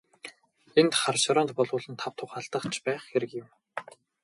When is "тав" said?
2.01-2.13